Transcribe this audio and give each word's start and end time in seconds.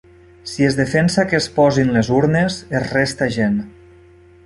Si 0.51 0.63
es 0.69 0.77
defensa 0.79 1.27
que 1.33 1.37
es 1.41 1.49
posin 1.59 1.93
les 1.99 2.11
urnes, 2.21 2.59
es 2.81 2.91
resta 2.97 3.33
gent. 3.39 3.65